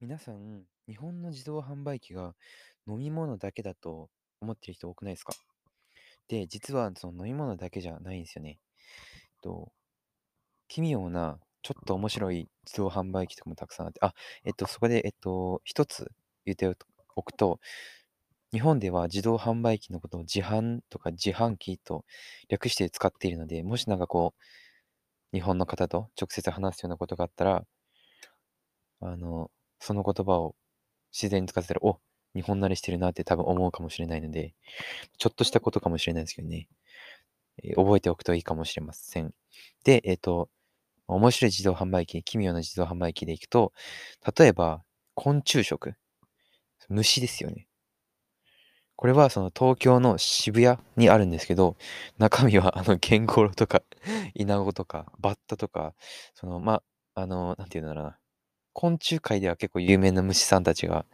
[0.00, 2.34] 皆さん、日本の自動販売機が
[2.88, 4.08] 飲み物だけだと
[4.40, 5.34] 思ってる人多くないですか？
[6.28, 8.58] で、実はその飲み物だけじゃないんですよね。
[9.42, 9.72] と、
[10.68, 16.12] 奇妙な、ちょっと面白い自動販売機とかもたくさんあって、あ、えっと、そこで、えっと、一つ
[16.46, 16.72] 言って
[17.16, 17.60] おくと、
[18.52, 22.04] 日本では自動販売機のことを自販とか自販機と
[22.48, 24.34] 略して使っているので、もしなんかこ
[25.32, 27.64] う、日本の方と直接話すようなことがあったら、
[29.00, 30.54] あの、その言葉を
[31.12, 32.00] 自然に使ってたら、お、
[32.34, 34.54] 日本慣れしてるなって多分思うかもしれないので、
[35.18, 36.68] ちょっとしたことかもしれないですけどね。
[37.64, 39.34] えー覚えておくといいかもしれません。
[39.84, 40.48] で、えっ、と、
[41.08, 43.72] 面白い自動販売機、奇妙な自動販売機でいくと、
[44.38, 44.82] 例えば、
[45.14, 45.94] 昆虫食。
[46.88, 47.68] 虫ですよね。
[48.96, 51.76] これはその東京の渋谷にあるんですけど、
[52.18, 53.82] 中身はあのゲンゴロとか、
[54.34, 55.94] イナゴとか、バッタとか、
[56.34, 56.82] その、ま、
[57.14, 58.19] あの、なんていうんだろうな。
[58.72, 61.06] 昆虫界では結構有名な虫さんたちが、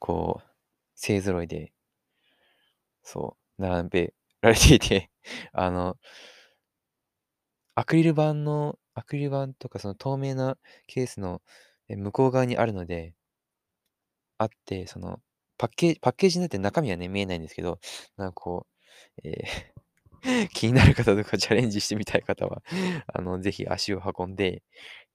[0.00, 0.48] こう、
[0.96, 1.72] 勢揃いで、
[3.02, 5.10] そう、並べられていて、
[5.52, 5.96] あの、
[7.74, 11.42] アクリル板の、アクリル板とかその透明なケースの
[11.88, 13.14] 向こう側にあるので、
[14.38, 15.20] あって、その、
[15.58, 17.78] パッケージ、パッケージになって中身はね、見えないんですけど、
[18.16, 18.66] なんかこ
[19.24, 19.80] う、えー
[20.54, 22.62] 気になる方とかチャレンジしてみたい方は、
[23.08, 24.62] あの、ぜひ足を運んで、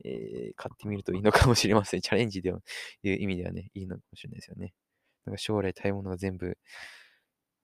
[0.04, 2.02] えー買ってみるといいのかもしれません。
[2.02, 2.62] チャレンジでは、
[3.04, 4.74] いう意味ではね、いいのかもしれないですよね。
[5.26, 6.58] なんか将来食べ物が全部、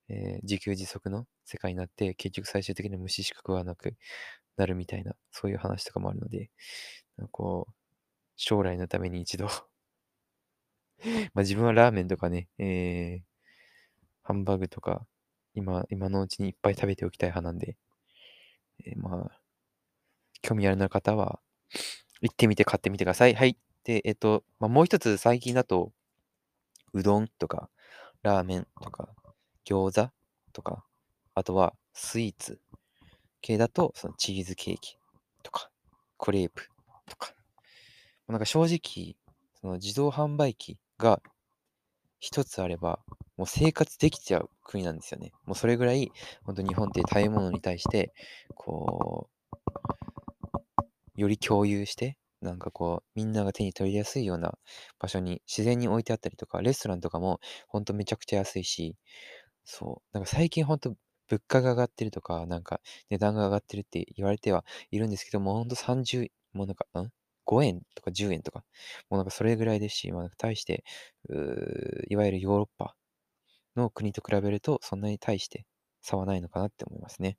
[0.09, 3.95] えー自給自足の世界になって、結局最終的には虫しか食わなく
[4.57, 6.51] なるみたいな、そういう話とかもあるので、
[7.17, 7.73] なんかこう、
[8.37, 9.47] 将来のために一度
[11.33, 13.23] まあ自分はラーメンとかね、えー
[14.23, 15.05] ハンバーグとか、
[15.53, 17.77] 今、今のうちにいっぱい食べておきたい派なんで、
[18.85, 19.41] えーまあ、
[20.41, 21.41] 興味あるな方は、
[22.21, 23.35] 行ってみて買ってみてください。
[23.35, 23.57] はい。
[23.83, 25.91] で、えっと、まあ、もう一つ最近だと、
[26.93, 27.69] うどんとか、
[28.21, 29.09] ラーメンとか、
[29.65, 30.11] 餃子
[30.53, 30.85] とか、
[31.33, 32.59] あとはスイーツ
[33.41, 34.97] 系だと、そのチーズケーキ
[35.43, 35.69] とか、
[36.17, 36.69] クレープ
[37.09, 37.33] とか。
[38.27, 39.15] なんか正直、
[39.59, 41.21] その自動販売機が
[42.19, 42.99] 一つあれば、
[43.35, 45.31] もう生活できちゃう国なんですよね。
[45.45, 46.11] もうそれぐらい、
[46.43, 48.13] 本当日本って食べ物に対して、
[48.53, 49.27] こ
[51.17, 54.57] う、より共有して、なんかこう、みんなが手に取りやすいような
[54.99, 58.95] 場所に自然に置いてあったりとか、レストランとかも本当めちゃくちゃ安いし、
[59.65, 60.95] そう、なんか最近本当
[61.29, 67.09] 物価が上がってるとか、なんか値段が上がってるって言われてはいるんですけども、ほんと30、もうなんか、ん
[67.45, 68.65] ?5 円とか10円とか、
[69.09, 70.83] もうなんかそれぐらいですし、まあ、なんか対して、
[72.09, 72.95] いわゆるヨーロッパ
[73.75, 75.65] の国と比べると、そんなに対して
[76.01, 77.37] 差はないのかなって思いますね。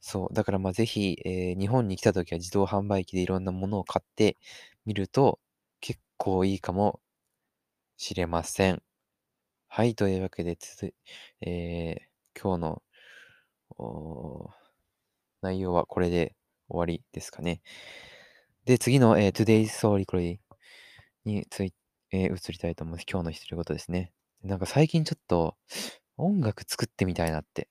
[0.00, 0.34] そう。
[0.34, 4.36] だからまあぜひ、えー日本に来た時は自動販売機でいろんなものを買って
[4.84, 5.40] みると
[5.80, 7.00] 結構いいかも
[7.96, 8.82] しれません。
[9.68, 9.94] はい。
[9.96, 10.92] というわけで、つづ
[11.42, 12.82] えー今日の
[13.78, 14.50] おー
[15.42, 16.36] 内容はこれで
[16.68, 17.62] 終わりですかね。
[18.64, 20.38] で、次の、えー Today's Story
[21.24, 21.74] につい
[22.12, 23.06] えー移りたいと思います。
[23.10, 24.12] 今日の独り言ですね。
[24.42, 25.56] なんか最近ちょっと
[26.18, 27.68] 音楽作ってみたいなって。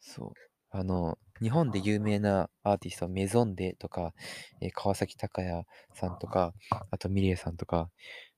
[0.00, 0.51] そう。
[0.72, 4.12] あの、日本で有名なアーティスト、メゾンデとか、
[4.60, 6.52] えー川崎隆也さんとか、
[6.90, 7.90] あとミリエさんとか、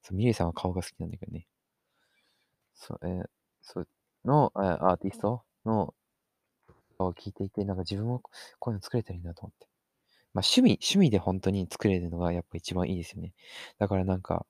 [0.03, 1.47] そうミリエさんは顔が好きなんだけどね。
[2.75, 3.29] そう、えー
[3.63, 3.89] そう
[4.27, 5.95] の、えーアーティストの
[6.99, 8.21] を聞いていて、なんか自分も
[8.59, 9.67] こういうの作れたらいいなと思って。
[10.35, 13.35] まあ趣味、趣味で本当に作れるのがやっぱ一番いいですよね。
[13.79, 14.47] だからなんか、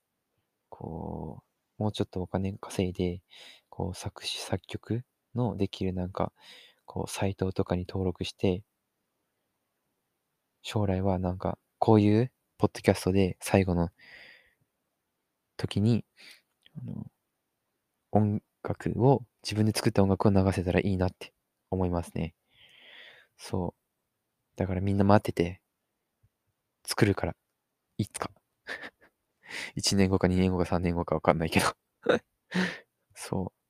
[0.71, 1.43] こ
[1.79, 3.23] う、もうちょっとお金稼いで、
[3.71, 6.33] こう作詞、作曲のできるなんか、
[6.95, 8.63] こうサイトとかに登録して、
[10.63, 13.91] 将来はなんか、こういうポッドキャストで最後の
[15.57, 16.05] 時に、
[16.79, 17.07] あの
[18.13, 21.33] 音楽を、自分で作った音楽を流せたらいいなって
[21.73, 22.33] 思いますね。
[23.37, 23.81] そう。
[24.57, 25.61] だからみんな待ってて、
[26.87, 27.35] 作るから、
[27.99, 28.31] いつか。
[29.77, 31.67] 1年後か2年後か3年後かわかんないけど。
[33.15, 33.64] そう。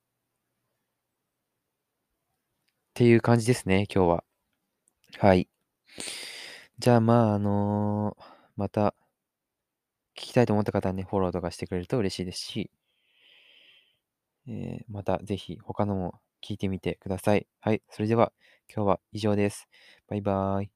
[2.95, 4.23] っていう感じですね、今日は。
[5.19, 5.49] はい。
[6.79, 8.23] じゃあまあ、あのー
[8.57, 8.95] また、
[10.17, 12.71] 聞きたいと思った方はね、フォローとかしてくれると嬉しいですし、
[14.47, 17.47] えーまたぜひ他のも聞いてみてください。
[17.59, 17.81] はい。
[17.89, 18.31] それでは、
[18.73, 19.67] 今日は以上です。
[20.07, 20.74] バイバーイ。